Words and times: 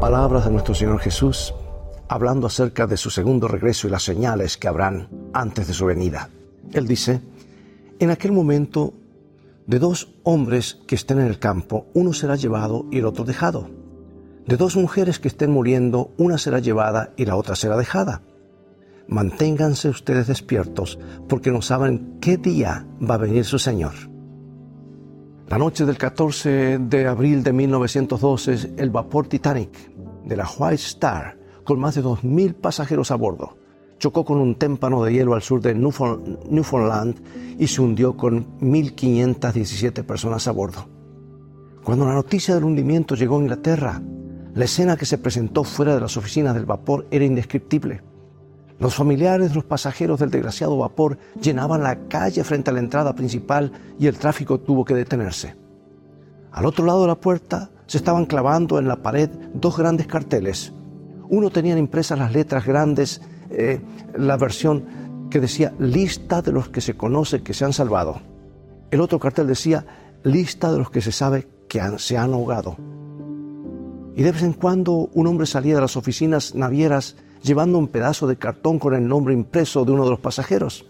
Palabras 0.00 0.44
de 0.44 0.52
nuestro 0.52 0.76
Señor 0.76 1.00
Jesús 1.00 1.52
hablando 2.08 2.46
acerca 2.46 2.86
de 2.86 2.96
su 2.96 3.10
segundo 3.10 3.48
regreso 3.48 3.88
y 3.88 3.90
las 3.90 4.04
señales 4.04 4.56
que 4.56 4.68
habrán 4.68 5.08
antes 5.32 5.66
de 5.66 5.74
su 5.74 5.86
venida. 5.86 6.30
Él 6.72 6.86
dice, 6.86 7.20
en 7.98 8.10
aquel 8.12 8.30
momento, 8.30 8.94
de 9.66 9.80
dos 9.80 10.14
hombres 10.22 10.78
que 10.86 10.94
estén 10.94 11.18
en 11.18 11.26
el 11.26 11.40
campo, 11.40 11.86
uno 11.94 12.12
será 12.12 12.36
llevado 12.36 12.86
y 12.92 12.98
el 12.98 13.06
otro 13.06 13.24
dejado. 13.24 13.70
De 14.46 14.56
dos 14.56 14.76
mujeres 14.76 15.18
que 15.18 15.26
estén 15.26 15.50
muriendo, 15.50 16.12
una 16.16 16.38
será 16.38 16.60
llevada 16.60 17.12
y 17.16 17.24
la 17.24 17.34
otra 17.34 17.56
será 17.56 17.76
dejada. 17.76 18.22
Manténganse 19.08 19.88
ustedes 19.88 20.28
despiertos, 20.28 21.00
porque 21.28 21.50
no 21.50 21.60
saben 21.60 22.18
qué 22.20 22.36
día 22.36 22.86
va 23.02 23.16
a 23.16 23.18
venir 23.18 23.44
su 23.44 23.58
Señor. 23.58 23.94
La 25.48 25.56
noche 25.56 25.86
del 25.86 25.96
14 25.96 26.78
de 26.78 27.06
abril 27.06 27.42
de 27.42 27.54
1912, 27.54 28.74
el 28.76 28.90
vapor 28.90 29.28
Titanic 29.28 29.70
de 30.26 30.36
la 30.36 30.46
White 30.46 30.74
Star, 30.74 31.38
con 31.64 31.80
más 31.80 31.94
de 31.94 32.04
2.000 32.04 32.52
pasajeros 32.52 33.10
a 33.10 33.14
bordo, 33.14 33.56
chocó 33.98 34.26
con 34.26 34.40
un 34.40 34.56
témpano 34.56 35.02
de 35.02 35.14
hielo 35.14 35.32
al 35.32 35.40
sur 35.40 35.62
de 35.62 35.74
Newfoundland 35.74 37.16
y 37.58 37.66
se 37.66 37.80
hundió 37.80 38.14
con 38.14 38.58
1.517 38.60 40.04
personas 40.04 40.46
a 40.48 40.52
bordo. 40.52 40.86
Cuando 41.82 42.04
la 42.04 42.12
noticia 42.12 42.54
del 42.54 42.64
hundimiento 42.64 43.14
llegó 43.14 43.38
a 43.38 43.40
Inglaterra, 43.40 44.02
la 44.54 44.64
escena 44.66 44.98
que 44.98 45.06
se 45.06 45.16
presentó 45.16 45.64
fuera 45.64 45.94
de 45.94 46.02
las 46.02 46.18
oficinas 46.18 46.54
del 46.54 46.66
vapor 46.66 47.06
era 47.10 47.24
indescriptible. 47.24 48.02
Los 48.78 48.94
familiares 48.94 49.48
de 49.48 49.54
los 49.56 49.64
pasajeros 49.64 50.20
del 50.20 50.30
desgraciado 50.30 50.76
vapor 50.78 51.18
llenaban 51.40 51.82
la 51.82 52.06
calle 52.08 52.44
frente 52.44 52.70
a 52.70 52.72
la 52.72 52.78
entrada 52.78 53.14
principal 53.14 53.72
y 53.98 54.06
el 54.06 54.18
tráfico 54.18 54.60
tuvo 54.60 54.84
que 54.84 54.94
detenerse. 54.94 55.56
Al 56.52 56.64
otro 56.64 56.86
lado 56.86 57.02
de 57.02 57.08
la 57.08 57.20
puerta 57.20 57.70
se 57.86 57.98
estaban 57.98 58.26
clavando 58.26 58.78
en 58.78 58.86
la 58.86 59.02
pared 59.02 59.30
dos 59.52 59.76
grandes 59.76 60.06
carteles. 60.06 60.72
Uno 61.28 61.50
tenía 61.50 61.76
impresas 61.76 62.18
las 62.18 62.32
letras 62.32 62.64
grandes, 62.64 63.20
eh, 63.50 63.80
la 64.16 64.36
versión 64.36 65.28
que 65.28 65.40
decía 65.40 65.74
lista 65.78 66.40
de 66.40 66.52
los 66.52 66.68
que 66.68 66.80
se 66.80 66.96
conoce 66.96 67.42
que 67.42 67.54
se 67.54 67.64
han 67.64 67.72
salvado. 67.72 68.20
El 68.90 69.00
otro 69.00 69.18
cartel 69.18 69.46
decía 69.48 69.84
lista 70.22 70.72
de 70.72 70.78
los 70.78 70.90
que 70.90 71.00
se 71.00 71.12
sabe 71.12 71.48
que 71.68 71.80
se 71.98 72.16
han 72.16 72.32
ahogado. 72.32 72.76
Y 74.14 74.22
de 74.22 74.32
vez 74.32 74.42
en 74.42 74.52
cuando 74.52 75.10
un 75.12 75.26
hombre 75.26 75.46
salía 75.46 75.74
de 75.74 75.80
las 75.80 75.96
oficinas 75.96 76.54
navieras 76.54 77.16
llevando 77.42 77.78
un 77.78 77.88
pedazo 77.88 78.26
de 78.26 78.36
cartón 78.36 78.78
con 78.78 78.94
el 78.94 79.06
nombre 79.06 79.34
impreso 79.34 79.84
de 79.84 79.92
uno 79.92 80.04
de 80.04 80.10
los 80.10 80.20
pasajeros. 80.20 80.86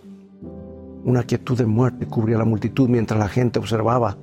Una 1.04 1.22
quietud 1.22 1.56
de 1.56 1.66
muerte 1.66 2.06
cubría 2.06 2.38
la 2.38 2.44
multitud 2.44 2.88
mientras 2.88 3.18
la 3.18 3.28
gente 3.28 3.58
observaba. 3.58 4.16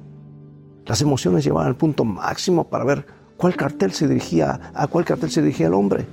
Las 0.86 1.02
emociones 1.02 1.44
llevaban 1.44 1.68
al 1.68 1.76
punto 1.76 2.06
máximo 2.06 2.66
para 2.66 2.84
ver 2.84 3.06
cuál 3.38 3.56
cartel 3.56 3.92
se 3.92 4.08
dirigía, 4.08 4.72
a 4.74 4.88
cuál 4.88 5.06
cartel 5.06 5.32
se 5.32 5.42
dirigía 5.42 5.68
el 5.68 5.74
hombre. 5.74 6.06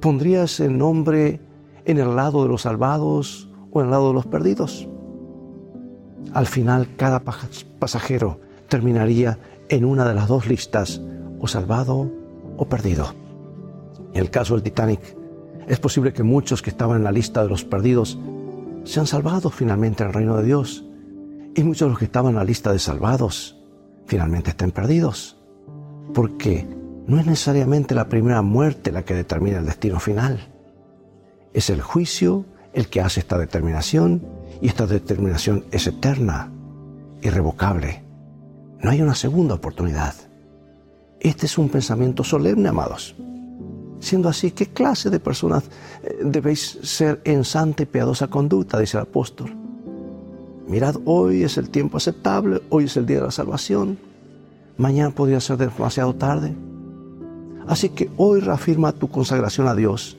¿Pondrías 0.00 0.60
el 0.60 0.78
nombre 0.78 1.40
en 1.84 1.98
el 1.98 2.16
lado 2.16 2.42
de 2.42 2.48
los 2.48 2.62
salvados 2.62 3.50
o 3.70 3.80
en 3.80 3.86
el 3.86 3.90
lado 3.90 4.08
de 4.08 4.14
los 4.14 4.26
perdidos? 4.26 4.88
Al 6.32 6.46
final, 6.46 6.88
cada 6.96 7.22
pasajero 7.78 8.40
terminaría 8.68 9.38
en 9.68 9.84
una 9.84 10.06
de 10.06 10.14
las 10.14 10.28
dos 10.28 10.46
listas 10.46 11.00
o 11.40 11.46
salvado 11.46 12.10
o 12.56 12.64
perdido. 12.68 13.27
El 14.18 14.30
caso 14.30 14.54
del 14.54 14.64
Titanic, 14.64 15.00
es 15.68 15.78
posible 15.78 16.12
que 16.12 16.24
muchos 16.24 16.60
que 16.60 16.70
estaban 16.70 16.96
en 16.96 17.04
la 17.04 17.12
lista 17.12 17.40
de 17.44 17.48
los 17.48 17.64
perdidos 17.64 18.18
sean 18.82 19.06
salvados 19.06 19.54
finalmente 19.54 20.02
en 20.02 20.08
el 20.08 20.14
reino 20.14 20.36
de 20.36 20.42
Dios. 20.42 20.84
Y 21.54 21.62
muchos 21.62 21.86
de 21.86 21.90
los 21.90 21.98
que 22.00 22.06
estaban 22.06 22.30
en 22.30 22.38
la 22.38 22.44
lista 22.44 22.72
de 22.72 22.80
salvados 22.80 23.56
finalmente 24.06 24.50
estén 24.50 24.72
perdidos. 24.72 25.38
Porque 26.14 26.66
no 27.06 27.20
es 27.20 27.26
necesariamente 27.26 27.94
la 27.94 28.08
primera 28.08 28.42
muerte 28.42 28.90
la 28.90 29.04
que 29.04 29.14
determina 29.14 29.58
el 29.58 29.66
destino 29.66 30.00
final. 30.00 30.48
Es 31.52 31.70
el 31.70 31.80
juicio 31.80 32.44
el 32.72 32.88
que 32.88 33.00
hace 33.00 33.20
esta 33.20 33.38
determinación 33.38 34.26
y 34.60 34.66
esta 34.66 34.88
determinación 34.88 35.64
es 35.70 35.86
eterna, 35.86 36.50
irrevocable. 37.22 38.02
No 38.80 38.90
hay 38.90 39.00
una 39.00 39.14
segunda 39.14 39.54
oportunidad. 39.54 40.16
Este 41.20 41.46
es 41.46 41.56
un 41.56 41.68
pensamiento 41.68 42.24
solemne, 42.24 42.68
amados. 42.68 43.14
Siendo 44.00 44.28
así, 44.28 44.52
¿qué 44.52 44.66
clase 44.66 45.10
de 45.10 45.20
personas 45.20 45.64
eh, 46.02 46.18
debéis 46.24 46.78
ser 46.82 47.20
en 47.24 47.44
santa 47.44 47.82
y 47.82 47.86
piadosa 47.86 48.28
conducta? 48.28 48.78
Dice 48.78 48.96
el 48.96 49.02
apóstol. 49.02 49.54
Mirad, 50.66 50.96
hoy 51.04 51.42
es 51.42 51.56
el 51.56 51.70
tiempo 51.70 51.96
aceptable, 51.96 52.62
hoy 52.68 52.84
es 52.84 52.96
el 52.96 53.06
día 53.06 53.18
de 53.18 53.24
la 53.24 53.30
salvación, 53.30 53.98
mañana 54.76 55.10
podría 55.10 55.40
ser 55.40 55.56
demasiado 55.56 56.14
tarde. 56.14 56.54
Así 57.66 57.88
que 57.90 58.10
hoy 58.16 58.40
reafirma 58.40 58.92
tu 58.92 59.08
consagración 59.08 59.66
a 59.66 59.74
Dios. 59.74 60.16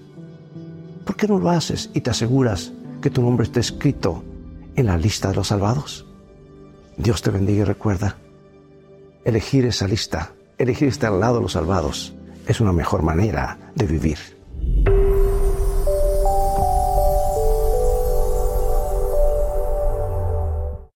¿Por 1.05 1.15
qué 1.15 1.27
no 1.27 1.39
lo 1.39 1.49
haces 1.49 1.89
y 1.93 2.01
te 2.01 2.09
aseguras 2.09 2.71
que 3.01 3.09
tu 3.09 3.21
nombre 3.21 3.45
esté 3.45 3.59
escrito 3.59 4.23
en 4.75 4.87
la 4.87 4.97
lista 4.97 5.29
de 5.29 5.35
los 5.35 5.47
salvados? 5.47 6.05
Dios 6.97 7.21
te 7.21 7.29
bendiga 7.29 7.61
y 7.61 7.65
recuerda, 7.65 8.17
elegir 9.23 9.65
esa 9.65 9.87
lista 9.87 10.33
elegir 10.59 10.89
estar 10.89 11.11
al 11.11 11.21
lado 11.21 11.37
de 11.37 11.41
los 11.41 11.53
salvados 11.53 12.13
es 12.49 12.59
una 12.59 12.73
mejor 12.73 13.03
manera 13.03 13.57
de 13.75 13.85
vivir. 13.85 14.38